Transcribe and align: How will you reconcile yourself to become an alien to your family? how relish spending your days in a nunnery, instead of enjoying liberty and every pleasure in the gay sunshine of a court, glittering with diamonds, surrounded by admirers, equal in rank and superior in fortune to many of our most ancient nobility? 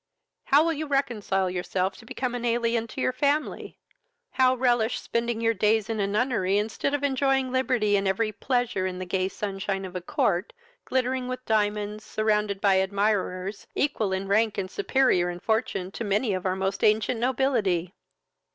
How 0.45 0.63
will 0.63 0.73
you 0.73 0.87
reconcile 0.87 1.47
yourself 1.47 1.95
to 1.97 2.07
become 2.07 2.33
an 2.33 2.43
alien 2.43 2.87
to 2.87 2.99
your 2.99 3.11
family? 3.13 3.77
how 4.31 4.55
relish 4.55 4.99
spending 4.99 5.41
your 5.41 5.53
days 5.53 5.91
in 5.91 5.99
a 5.99 6.07
nunnery, 6.07 6.57
instead 6.57 6.95
of 6.95 7.03
enjoying 7.03 7.51
liberty 7.51 7.95
and 7.95 8.07
every 8.07 8.31
pleasure 8.31 8.87
in 8.87 8.97
the 8.97 9.05
gay 9.05 9.27
sunshine 9.29 9.85
of 9.85 9.95
a 9.95 10.01
court, 10.01 10.53
glittering 10.85 11.27
with 11.27 11.45
diamonds, 11.45 12.03
surrounded 12.03 12.59
by 12.59 12.77
admirers, 12.79 13.67
equal 13.75 14.11
in 14.11 14.27
rank 14.27 14.57
and 14.57 14.71
superior 14.71 15.29
in 15.29 15.39
fortune 15.39 15.91
to 15.91 16.03
many 16.03 16.33
of 16.33 16.47
our 16.47 16.55
most 16.55 16.83
ancient 16.83 17.19
nobility? 17.19 17.93